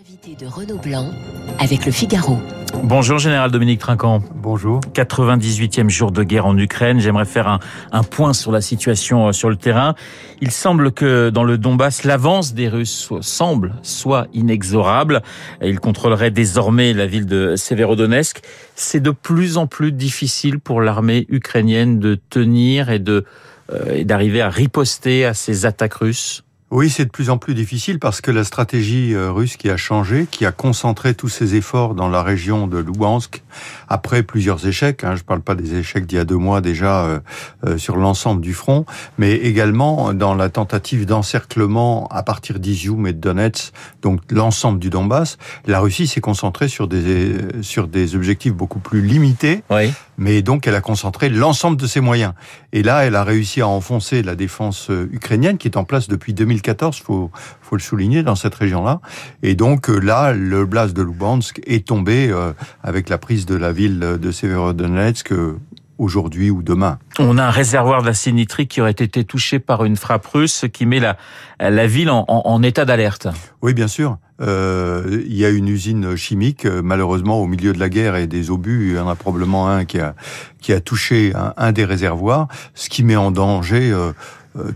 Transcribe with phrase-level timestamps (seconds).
[0.00, 1.10] L'invité de Renaud Blanc
[1.58, 2.38] avec le Figaro.
[2.82, 4.22] Bonjour Général Dominique Trinquant.
[4.34, 4.80] Bonjour.
[4.94, 7.00] 98e jour de guerre en Ukraine.
[7.00, 7.58] J'aimerais faire un,
[7.92, 9.94] un, point sur la situation euh, sur le terrain.
[10.40, 15.20] Il semble que dans le Donbass, l'avance des Russes semble soit inexorable.
[15.60, 18.40] Ils contrôleraient désormais la ville de Severodonetsk.
[18.76, 23.26] C'est de plus en plus difficile pour l'armée ukrainienne de tenir et de
[23.70, 26.42] euh, et d'arriver à riposter à ces attaques russes.
[26.70, 29.76] Oui, c'est de plus en plus difficile parce que la stratégie euh, russe qui a
[29.76, 33.42] changé, qui a concentré tous ses efforts dans la région de Lugansk,
[33.88, 36.60] après plusieurs échecs, hein, je ne parle pas des échecs d'il y a deux mois
[36.60, 37.20] déjà euh,
[37.66, 38.86] euh, sur l'ensemble du front,
[39.18, 44.90] mais également dans la tentative d'encerclement à partir d'Izium et de Donetsk, donc l'ensemble du
[44.90, 47.32] Donbass, la Russie s'est concentrée sur des,
[47.62, 49.92] sur des objectifs beaucoup plus limités, oui.
[50.20, 52.34] Mais donc elle a concentré l'ensemble de ses moyens.
[52.72, 56.32] Et là, elle a réussi à enfoncer la défense ukrainienne qui est en place depuis
[56.32, 57.30] 2000 2014, faut
[57.62, 59.00] faut le souligner dans cette région-là.
[59.42, 62.52] Et donc euh, là, le blast de Lubansk est tombé euh,
[62.82, 65.58] avec la prise de la ville de Severodonetsk euh,
[66.00, 66.98] aujourd'hui ou demain.
[67.18, 70.66] On a un réservoir d'acide nitrique qui aurait été touché par une frappe russe, ce
[70.66, 71.16] qui met la,
[71.60, 73.28] la ville en, en, en état d'alerte.
[73.62, 74.16] Oui, bien sûr.
[74.40, 78.50] Euh, il y a une usine chimique, malheureusement, au milieu de la guerre et des
[78.50, 80.14] obus, il y en a probablement un qui a,
[80.62, 83.92] qui a touché un, un des réservoirs, ce qui met en danger...
[83.92, 84.12] Euh,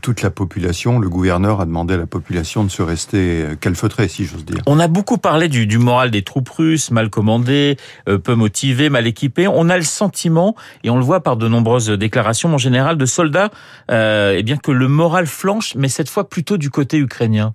[0.01, 0.99] toute la population.
[0.99, 4.63] Le gouverneur a demandé à la population de se rester calfeutrée, si j'ose dire.
[4.67, 7.77] On a beaucoup parlé du, du, moral des troupes russes, mal commandées,
[8.09, 9.49] euh, peu motivées, mal équipées.
[9.49, 13.07] On a le sentiment, et on le voit par de nombreuses déclarations en général, de
[13.07, 13.51] soldats,
[13.91, 17.55] euh, eh bien que le moral flanche, mais cette fois plutôt du côté ukrainien.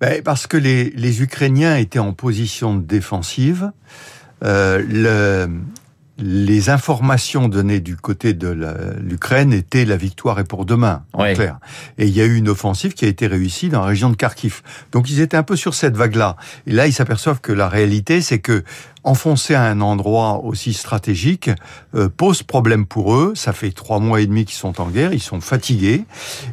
[0.00, 3.70] Ben, parce que les, les, Ukrainiens étaient en position défensive.
[4.42, 5.48] Euh, le,
[6.20, 8.56] les informations données du côté de
[9.00, 11.34] l'Ukraine étaient la victoire est pour demain, en oui.
[11.34, 11.58] clair.
[11.98, 14.16] Et il y a eu une offensive qui a été réussie dans la région de
[14.16, 14.62] Kharkiv.
[14.92, 16.36] Donc ils étaient un peu sur cette vague-là.
[16.66, 18.62] Et là, ils s'aperçoivent que la réalité, c'est que
[19.04, 21.50] enfoncer à un endroit aussi stratégique
[21.94, 23.32] euh, pose problème pour eux.
[23.34, 26.04] Ça fait trois mois et demi qu'ils sont en guerre, ils sont fatigués,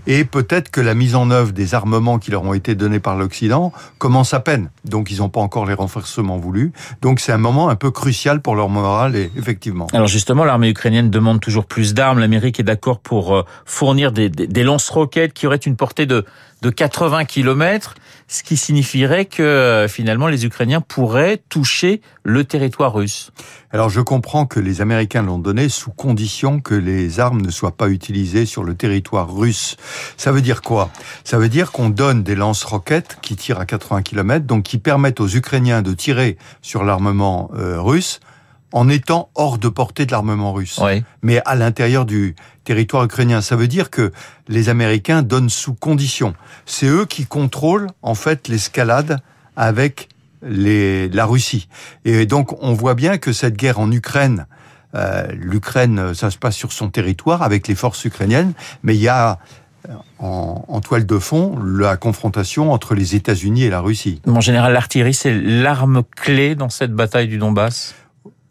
[0.06, 3.18] et peut-être que la mise en œuvre des armements qui leur ont été donnés par
[3.18, 4.70] l'Occident commence à peine.
[4.86, 6.72] Donc ils n'ont pas encore les renforcements voulus.
[7.02, 9.88] Donc c'est un moment un peu crucial pour leur morale, et effectivement.
[9.94, 12.20] Alors justement, l'armée ukrainienne demande toujours plus d'armes.
[12.20, 16.26] L'Amérique est d'accord pour euh, fournir des, des, des lance-roquettes qui auraient une portée de
[16.62, 17.96] de 80 km,
[18.28, 23.32] ce qui signifierait que euh, finalement les Ukrainiens pourraient toucher le territoire russe.
[23.72, 27.76] Alors je comprends que les Américains l'ont donné sous condition que les armes ne soient
[27.76, 29.78] pas utilisées sur le territoire russe.
[30.18, 30.90] Ça veut dire quoi?
[31.24, 35.20] Ça veut dire qu'on donne des lance-roquettes qui tirent à 80 km, donc qui permettent
[35.20, 38.20] aux Ukrainiens de tirer sur l'armement euh, russe
[38.74, 41.04] en étant hors de portée de l'armement russe, oui.
[41.22, 43.42] mais à l'intérieur du territoire ukrainien.
[43.42, 44.12] Ça veut dire que
[44.48, 46.34] les Américains donnent sous condition.
[46.66, 49.22] C'est eux qui contrôlent en fait l'escalade
[49.56, 50.10] avec
[50.42, 51.68] les, la Russie.
[52.06, 54.48] Et donc on voit bien que cette guerre en Ukraine,
[54.96, 58.54] euh, l'Ukraine, ça se passe sur son territoire avec les forces ukrainiennes,
[58.84, 59.40] mais il y a
[60.20, 64.22] en, en, toile de fond la confrontation entre les États-Unis et la Russie.
[64.26, 67.96] Mon général, l'artillerie, c'est l'arme clé dans cette bataille du Donbass?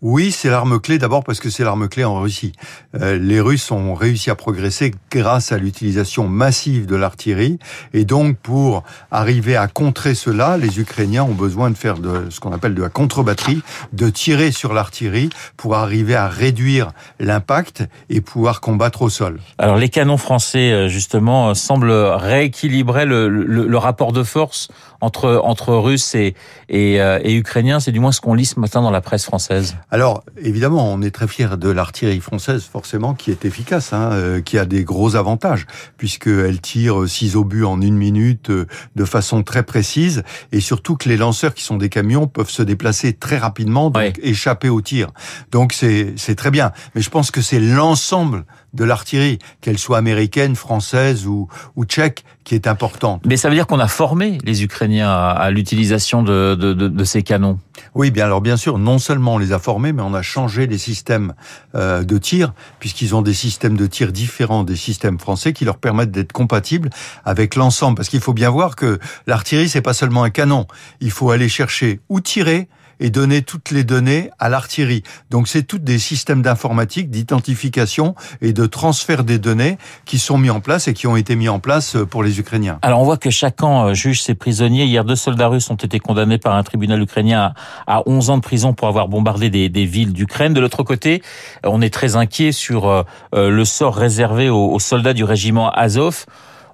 [0.02, 2.52] Oui, c'est l'arme clé d'abord parce que c'est l'arme clé en Russie.
[3.00, 7.58] Euh, les Russes ont réussi à progresser grâce à l'utilisation massive de l'artillerie
[7.94, 12.40] et donc pour arriver à contrer cela, les Ukrainiens ont besoin de faire de ce
[12.40, 13.62] qu'on appelle de la contre-batterie,
[13.94, 19.40] de tirer sur l'artillerie pour arriver à réduire l'impact et pouvoir combattre au sol.
[19.56, 24.68] Alors les canons français euh, justement semblent rééquilibrer le, rapport de force
[25.00, 26.34] entre entre Russes et
[26.68, 29.24] et, euh, et Ukrainiens, c'est du moins ce qu'on lit ce matin dans la presse
[29.24, 29.76] française.
[29.92, 34.40] Alors, évidemment, on est très fier de l'artillerie française, forcément, qui est efficace, hein, euh,
[34.40, 35.64] qui a des gros avantages,
[35.96, 38.66] puisqu'elle tire six obus en une minute euh,
[38.96, 42.64] de façon très précise, et surtout que les lanceurs, qui sont des camions, peuvent se
[42.64, 44.12] déplacer très rapidement, donc Ouais.
[44.22, 45.08] échapper au tir.
[45.52, 46.72] Donc c'est c'est très bien.
[46.96, 48.44] Mais je pense que c'est l'ensemble
[48.76, 53.22] de l'artillerie, qu'elle soit américaine, française ou, ou tchèque, qui est importante.
[53.26, 56.86] Mais ça veut dire qu'on a formé les Ukrainiens à, à l'utilisation de, de, de,
[56.86, 57.58] de ces canons.
[57.94, 60.66] Oui, bien alors bien sûr, non seulement on les a formés, mais on a changé
[60.66, 61.34] les systèmes
[61.74, 65.78] euh, de tir, puisqu'ils ont des systèmes de tir différents des systèmes français qui leur
[65.78, 66.90] permettent d'être compatibles
[67.24, 67.96] avec l'ensemble.
[67.96, 70.66] Parce qu'il faut bien voir que l'artillerie, c'est pas seulement un canon.
[71.00, 72.68] Il faut aller chercher où tirer
[73.00, 75.02] et donner toutes les données à l'artillerie.
[75.30, 80.50] Donc c'est tous des systèmes d'informatique, d'identification et de transfert des données qui sont mis
[80.50, 82.78] en place et qui ont été mis en place pour les Ukrainiens.
[82.82, 84.84] Alors on voit que chaque camp juge ses prisonniers.
[84.84, 87.54] Hier, deux soldats russes ont été condamnés par un tribunal ukrainien
[87.86, 90.54] à 11 ans de prison pour avoir bombardé des, villes d'Ukraine.
[90.54, 91.22] De l'autre côté,
[91.64, 96.26] on est très inquiet sur euh, le sort réservé aux soldats du régiment Azov.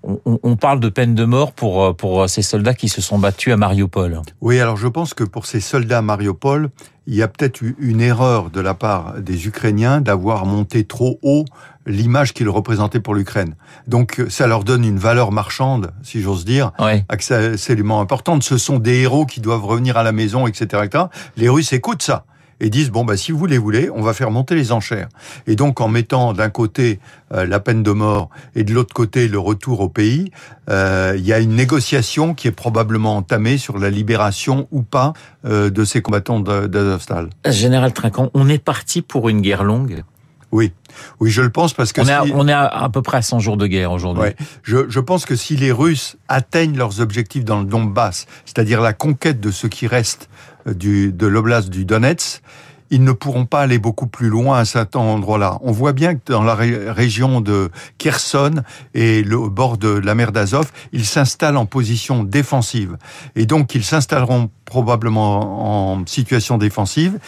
[0.05, 3.57] On, parle de peine de mort pour, pour ces soldats qui se sont battus à
[3.57, 4.21] Mariupol.
[4.41, 6.71] Oui, alors je pense que pour ces soldats à Mariupol,
[7.07, 11.19] il y a peut-être eu une erreur de la part des Ukrainiens d'avoir monté trop
[11.23, 11.45] haut
[11.87, 13.57] l'image qu'ils représentaient pour l'Ukraine.
[13.89, 17.03] Donc ça leur donne une valeur marchande, si j'ose dire, oui.
[17.09, 18.43] absolument importante.
[18.45, 20.83] Ce sont des héros qui doivent revenir à la maison, etc.
[20.85, 21.05] etc.
[21.37, 22.25] Les Russes écoutent ça
[22.63, 25.09] et disent bon bah si vous les voulez, on va faire monter les enchères.
[25.47, 27.01] Et donc en mettant d'un côté
[27.35, 30.31] euh, la peine de mort et de l'autre côté le retour au pays,
[30.71, 35.13] euh, il y a une négociation qui est probablement entamée sur la libération ou pas
[35.45, 37.31] euh, de ces combattants d'Azovstal.
[37.47, 40.05] Général Trinquant, on est parti pour une guerre longue.
[40.53, 40.71] Oui,
[41.19, 43.23] oui, je le pense parce que on, est à, on est à, peu près à
[43.23, 44.23] 100 jours de guerre aujourd'hui.
[44.23, 44.37] Ouais.
[44.63, 48.93] Je, je, pense que si les Russes atteignent leurs objectifs dans le Donbass, c'est-à-dire la
[48.93, 50.29] conquête de ce qui reste
[50.67, 52.43] du, de l'oblast du Donetsk,
[52.93, 55.59] ils ne pourront pas aller beaucoup plus loin à cet endroit-là.
[55.63, 58.63] On voit bien que dans la région de Kherson
[58.93, 62.99] et le bord de la mer d'Azov, ils s'installent en position défensive.
[63.35, 67.19] Et donc, ils s'installeront probablement en situation défensive.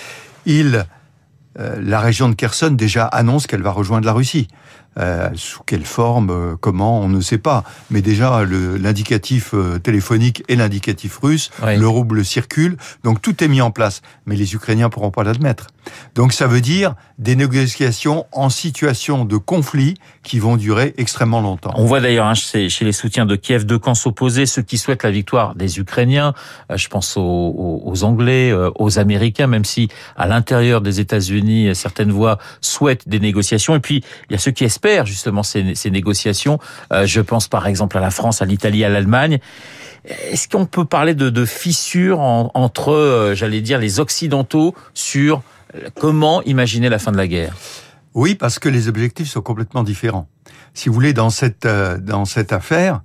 [0.44, 0.84] Ils,
[1.58, 4.48] euh, la région de Kherson déjà annonce qu'elle va rejoindre la Russie.
[4.96, 7.64] Euh, sous quelle forme, euh, comment, on ne sait pas.
[7.90, 11.76] Mais déjà, l'indicatif euh, téléphonique et l'indicatif russe, oui.
[11.76, 14.02] le rouble circule, donc tout est mis en place.
[14.26, 15.66] Mais les Ukrainiens pourront pas l'admettre.
[16.14, 21.72] Donc ça veut dire des négociations en situation de conflit qui vont durer extrêmement longtemps.
[21.76, 25.02] On voit d'ailleurs hein, chez les soutiens de Kiev deux camps s'opposer, ceux qui souhaitent
[25.02, 26.34] la victoire des Ukrainiens,
[26.74, 32.12] je pense aux, aux, aux Anglais, aux Américains, même si à l'intérieur des États-Unis, certaines
[32.12, 36.58] voix souhaitent des négociations, et puis il y a ceux qui espèrent justement ces, négociations.
[36.92, 39.38] Euh, je pense par exemple à la France, à l'Italie, à l'Allemagne.
[40.04, 45.42] Est-ce qu'on peut parler de, de fissures en, entre, euh, j'allais dire, les Occidentaux sur
[45.98, 47.56] comment imaginer la fin de la guerre?
[48.14, 50.28] Oui, parce que les objectifs sont complètement différents.
[50.72, 53.00] Si vous voulez, euh, dans cette affaire,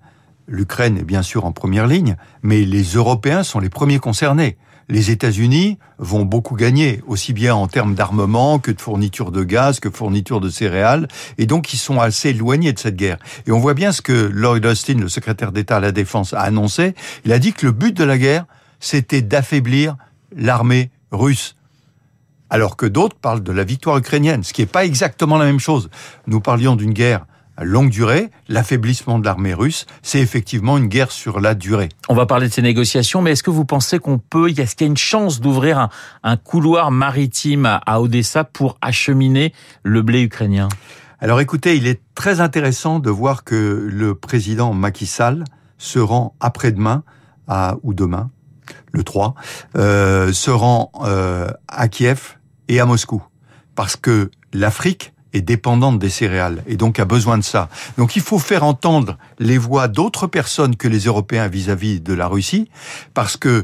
[0.48, 4.58] l'Ukraine est bien sûr en première ligne, mais les Européens sont les premiers concernés
[4.90, 9.80] les États-Unis vont beaucoup gagner, aussi bien en termes d'armement que de fourniture de gaz,
[9.80, 11.08] que fourniture de céréales,
[11.38, 13.20] et donc ils sont assez éloignés de cette guerre.
[13.46, 16.42] Et on voit bien ce que Lloyd Austin, le secrétaire d'État à la Défense, a
[16.42, 16.96] annoncé.
[17.24, 18.46] Il a dit que le but de la guerre,
[18.80, 19.96] c'était d'affaiblir
[20.36, 21.56] l'armée russe.
[22.50, 25.60] Alors que d'autres parlent de la victoire ukrainienne, ce qui n'est pas exactement la même
[25.60, 25.90] chose.
[26.26, 27.26] Nous parlions d'une guerre
[27.64, 31.90] longue durée, l'affaiblissement de l'armée russe, c'est effectivement une guerre sur la durée.
[32.08, 34.86] On va parler de ces négociations, mais est-ce que vous pensez qu'on peut, est-ce qu'il
[34.86, 35.90] y a une chance d'ouvrir un,
[36.24, 39.54] un, couloir maritime à Odessa pour acheminer
[39.84, 40.70] le blé ukrainien?
[41.20, 45.44] Alors écoutez, il est très intéressant de voir que le président Macky Sall
[45.78, 47.04] se rend après-demain
[47.48, 48.30] à, ou demain,
[48.92, 49.36] le 3,
[49.76, 53.22] euh, se rend euh, à Kiev et à Moscou.
[53.76, 57.70] Parce que l'Afrique est dépendante des céréales et donc a besoin de ça.
[57.98, 62.14] Donc il faut faire entendre les voix d'autres personnes que les Européens vis-à-vis -vis de
[62.14, 62.70] la Russie
[63.14, 63.64] parce que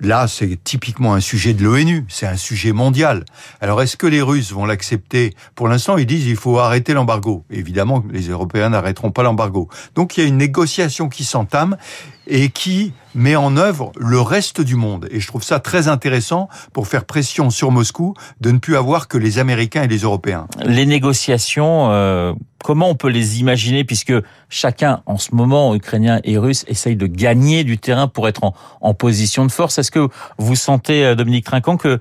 [0.00, 3.24] Là, c'est typiquement un sujet de l'ONU, c'est un sujet mondial.
[3.60, 5.34] Alors, est-ce que les Russes vont l'accepter?
[5.54, 7.44] Pour l'instant, ils disent il faut arrêter l'embargo.
[7.48, 9.68] Évidemment, les Européens n'arrêteront pas l'embargo.
[9.94, 11.76] Donc, il y a une négociation qui s'entame
[12.26, 15.08] et qui met en œuvre le reste du monde.
[15.10, 19.08] Et je trouve ça très intéressant pour faire pression sur Moscou de ne plus avoir
[19.08, 20.46] que les Américains et les Européens.
[20.64, 22.32] Les négociations, euh,
[22.62, 24.14] comment on peut les imaginer puisque
[24.48, 28.54] chacun, en ce moment, Ukrainien et Russe, essaye de gagner du terrain pour être en,
[28.80, 29.78] en position de force?
[29.78, 30.08] Est-ce que
[30.38, 32.00] vous sentez, euh, Dominique Trinquant, que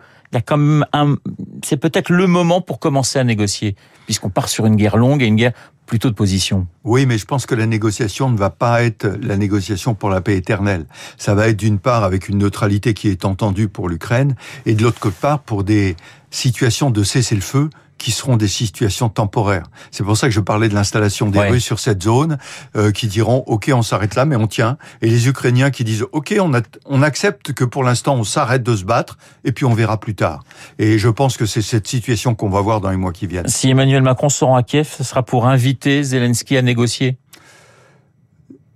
[1.63, 3.75] c'est peut-être le moment pour commencer à négocier,
[4.06, 5.54] puisqu'on part sur une guerre longue et une guerre
[5.85, 6.68] plutôt de position.
[6.83, 10.21] Oui, mais je pense que la négociation ne va pas être la négociation pour la
[10.21, 10.85] paix éternelle.
[11.18, 14.35] Ça va être d'une part avec une neutralité qui est entendue pour l'Ukraine
[14.66, 15.95] et de l'autre part pour des
[16.31, 17.69] situations de cessez-le-feu
[18.04, 19.64] qui seront des situations temporaires.
[19.90, 21.50] C'est pour ça que je parlais de l'installation des Ouais.
[21.52, 22.38] Russes sur cette zone,
[22.76, 24.78] euh, qui diront OK, on s'arrête là, mais on tient.
[25.02, 28.62] Et les Ukrainiens qui disent OK, on, a- on accepte que pour l'instant on s'arrête
[28.62, 30.44] de se battre, et puis on verra plus tard.
[30.80, 33.48] Et je pense que c'est cette situation qu'on va voir dans les mois qui viennent.
[33.48, 37.18] Si Emmanuel Macron se rend à Kiev, ce sera pour inviter Zelensky à négocier?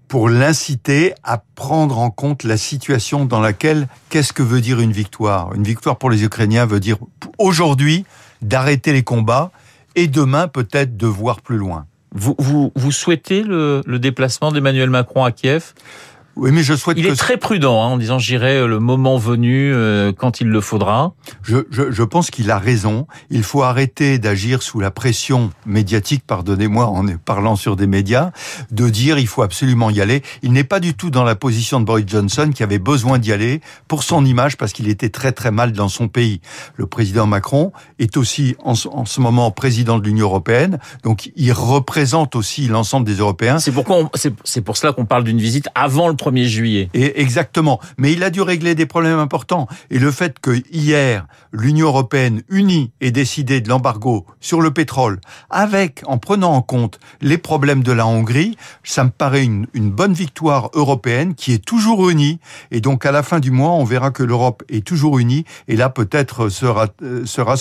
[0.08, 4.94] pour l'inciter à prendre en compte la situation dans laquelle, qu'est-ce que veut dire une
[4.94, 5.54] victoire?
[5.54, 6.96] Une victoire pour les Ukrainiens veut dire
[7.38, 8.06] aujourd'hui
[8.42, 9.52] d'arrêter les combats
[9.96, 11.86] et demain peut-être de voir plus loin.
[12.14, 15.74] Vous, souhaitez le déplacement d'Emmanuel Macron à Kiev?
[16.38, 16.98] Oui, mais je souhaite.
[17.00, 20.62] Il est très prudent hein, en disant j'irai le moment venu euh, quand il le
[20.62, 21.14] faudra.
[21.42, 23.08] Je, je, je pense qu'il a raison.
[23.32, 28.32] Il faut arrêter d'agir sous la pression médiatique, pardonnez-moi en parlant sur des médias,
[28.70, 30.22] de dire il faut absolument y aller.
[30.44, 33.34] Il n'est pas du tout dans la position de Boris Johnson qui avait besoin d'y
[33.34, 36.42] aller pour son image parce qu'il était très très mal dans son pays.
[36.76, 41.52] Le président Macron est aussi en, en ce moment président de l'Union européenne, donc il
[41.52, 43.58] représente aussi l'ensemble des Européens.
[43.60, 44.10] C'est pourquoi
[44.44, 46.90] c'est pour cela qu'on parle d'une visite avant le 1er juillet.
[46.94, 47.80] Et exactement.
[47.98, 49.68] Mais il a dû régler des problèmes importants.
[49.90, 55.20] Et le fait que hier, l'Union européenne unie ait décidé de l'embargo sur le pétrole,
[55.50, 59.92] avec, en prenant en compte les problèmes de la Hongrie, ça me paraît une, une
[59.92, 62.40] bonne victoire européenne qui est toujours unie.
[62.72, 65.46] Et donc, à la fin du mois, on verra que l'Europe est toujours unie.
[65.68, 66.88] Et là, peut-être sera,
[67.26, 67.56] sera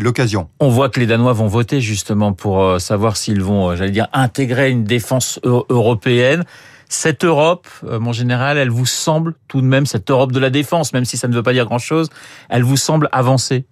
[0.00, 0.48] l'occasion.
[0.60, 3.90] On voit que les Danois vont voter justement pour euh, savoir s'ils vont, euh, j'allais
[3.90, 6.44] dire, intégrer une défense européenne.
[6.88, 10.50] Cette Europe, euh, mon général, elle vous semble tout de même, cette Europe de la
[10.50, 12.10] défense, même si ça ne veut pas dire grand-chose,
[12.48, 13.66] elle vous semble avancer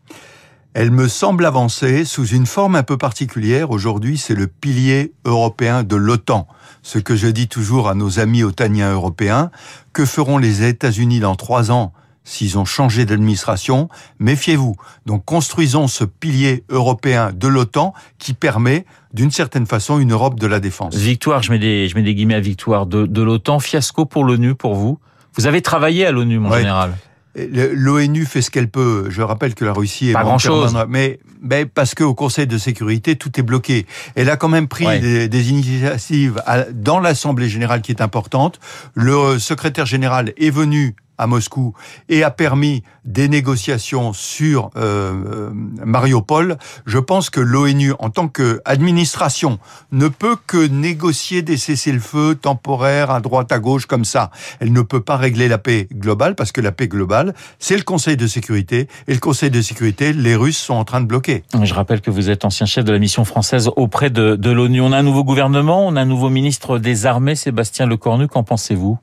[0.77, 3.71] elle me semble avancer sous une forme un peu particulière.
[3.71, 6.49] Aujourd'hui, c'est le pilier européen de l'OTAN.
[6.83, 9.53] Ce que je dis toujours à nos amis otaniens européens,
[9.93, 11.93] que feront les États-Unis dans trois ans
[12.25, 13.89] s'ils ont changé d'administration,
[14.19, 14.75] méfiez-vous.
[15.07, 20.47] Donc construisons ce pilier européen de l'OTAN qui permet d'une certaine façon une Europe de
[20.47, 20.95] la défense.
[20.97, 24.25] Victoire, je mets des, je mets des guillemets à victoire de, de l'OTAN, fiasco pour
[24.25, 24.99] l'ONU pour vous.
[25.35, 26.95] Vous avez travaillé à l'ONU, mon général.
[27.37, 29.07] L'ONU fait ce qu'elle peut.
[29.11, 32.59] Je rappelle que la Russie est pas grand chose, mais, mais parce qu'au Conseil de
[32.59, 33.87] sécurité tout est bloqué.
[34.15, 36.41] Elle a quand même pris des, des, initiatives
[36.73, 38.61] dans l'Assemblée générale qui est importante.
[38.95, 41.75] Le secrétaire général est venu à Moscou
[42.09, 45.51] et a permis des négociations sur euh, euh,
[45.85, 46.57] Mariupol,
[46.87, 49.59] je pense que l'ONU, en tant qu'administration,
[49.93, 54.31] ne peut que négocier des cessez-le-feu temporaires à droite, à gauche, comme ça.
[54.61, 57.83] Elle ne peut pas régler la paix globale, parce que la paix globale, c'est le
[57.83, 61.45] Conseil de sécurité, et le Conseil de sécurité, les Russes sont en train de bloquer.
[61.63, 64.81] Je rappelle que vous êtes ancien chef de la mission française auprès de, de l'ONU.
[64.81, 68.43] On a un nouveau gouvernement, on a un nouveau ministre des Armées, Sébastien Lecornu, qu'en
[68.43, 68.99] pensez-vous?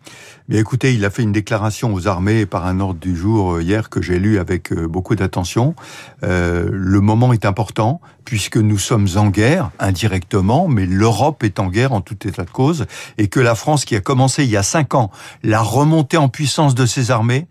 [0.51, 3.63] Mais écoutez, il a fait une déclaration aux armées par un ordre du jour euh,
[3.63, 5.75] hier que j'ai lu avec euh, beaucoup d'attention.
[6.24, 11.67] Euh, le moment est important puisque nous sommes en guerre indirectement, mais l'Europe est en
[11.67, 12.86] guerre en tout état de cause
[13.17, 15.10] et que la France qui a commencé il y a cinq ans
[15.41, 17.48] la remontée en puissance de ses armées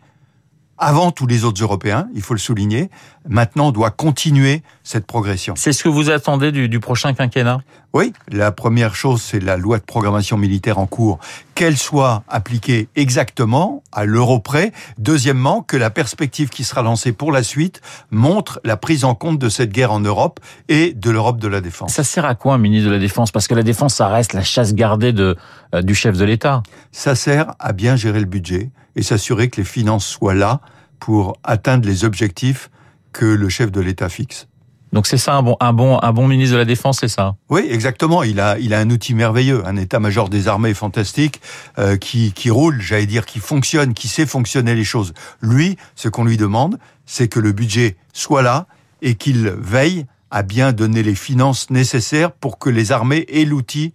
[0.80, 2.90] avant tous les autres Européens, il faut le souligner,
[3.28, 5.54] maintenant doit continuer cette progression.
[5.56, 7.60] C'est ce que vous attendez du, du prochain quinquennat?
[7.92, 11.18] Oui, la première chose, c'est la loi de programmation militaire en cours,
[11.54, 14.72] qu'elle soit appliquée exactement à l'euro près.
[14.96, 19.38] Deuxièmement, que la perspective qui sera lancée pour la suite montre la prise en compte
[19.38, 21.92] de cette guerre en Europe et de l'Europe de la défense.
[21.92, 23.32] Ça sert à quoi un ministre de la Défense?
[23.32, 25.36] Parce que la défense, ça reste la chasse gardée de,
[25.74, 26.62] euh, du chef de l'État.
[26.92, 30.60] Ça sert à bien gérer le budget et s'assurer que les finances soient là
[30.98, 32.70] pour atteindre les objectifs
[33.12, 34.46] que le chef de l'État fixe.
[34.92, 37.36] Donc c'est ça un bon un bon un bon ministre de la Défense, c'est ça?
[37.48, 38.24] Oui, exactement.
[38.24, 41.40] Il a il a un outil merveilleux, un état-major des armées fantastique
[41.78, 45.12] euh, qui qui roule, j'allais dire, qui fonctionne, qui sait fonctionner les choses.
[45.40, 48.66] Lui, ce qu'on lui demande, c'est que le budget soit là
[49.00, 53.92] et qu'il veille à bien donner les finances nécessaires pour que les armées aient l'outil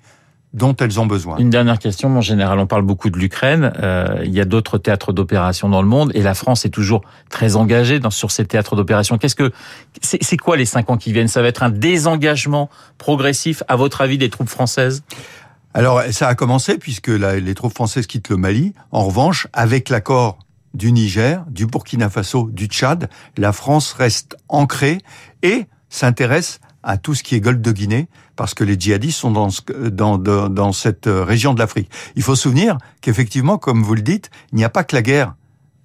[0.55, 1.37] dont elles ont besoin.
[1.37, 2.57] Une dernière question, mon général.
[2.59, 3.73] On parle beaucoup de l'Ukraine.
[3.83, 7.01] Euh, il y a d'autres théâtres d'opération dans le monde et la France est toujours
[7.29, 9.17] très engagée dans, sur ces théâtres d'opération.
[9.17, 9.51] Qu'est-ce que
[10.01, 11.27] c'est quoi les cinq ans qui viennent?
[11.27, 15.03] Ça va être un désengagement progressif, à votre avis, des troupes françaises?
[15.73, 18.73] Alors, ça a commencé puisque la, les troupes françaises quittent le Mali.
[18.91, 20.39] En revanche, avec l'accord
[20.73, 24.99] du Niger, du Burkina Faso, du Tchad, la France reste ancrée
[25.43, 29.31] et s'intéresse à tout ce qui est Golfe de Guinée, parce que les djihadistes sont
[29.31, 29.49] dans,
[29.91, 31.89] dans, dans, dans cette région de l'Afrique.
[32.15, 35.01] Il faut se souvenir qu'effectivement, comme vous le dites, il n'y a pas que la
[35.01, 35.35] guerre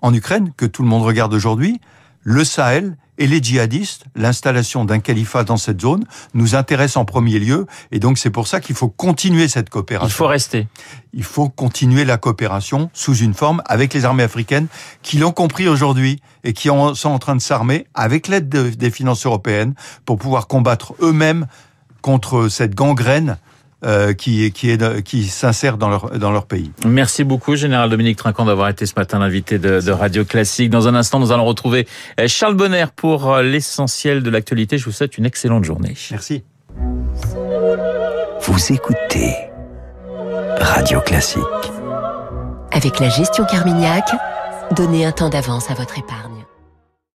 [0.03, 1.81] en Ukraine que tout le monde regarde aujourd'hui.
[2.23, 7.39] Le Sahel et les djihadistes, l'installation d'un califat dans cette zone nous intéresse en premier
[7.39, 7.67] lieu.
[7.93, 10.09] Et donc c'est pour ça qu'il faut continuer cette coopération.
[10.09, 10.67] Il faut rester.
[11.13, 14.69] Il faut continuer la coopération sous une forme avec les armées africaines
[15.03, 19.27] qui l'ont compris aujourd'hui et qui sont en train de s'armer avec l'aide des finances
[19.27, 19.75] européennes
[20.07, 21.47] pour pouvoir combattre eux-mêmes
[22.01, 23.39] contre cette gangrène
[23.83, 26.71] euh, qui, qui, est, qui s'insère dans leur, dans leur pays.
[26.85, 30.69] Merci beaucoup, Général Dominique Trinquant, d'avoir été ce matin l'invité de, de, Radio Classique.
[30.69, 31.89] Dans un instant, nous allons retrouver
[32.21, 34.77] euh, Charles Bonner pour euh, l'essentiel de l'actualité.
[34.77, 35.95] Je vous souhaite une excellente journée.
[36.11, 36.43] Merci.
[38.43, 39.35] Vous écoutez
[40.61, 41.41] Radio Classique.
[42.73, 44.05] Avec la gestion Carmignac,
[44.77, 46.30] donnez un temps d'avance à votre épargne.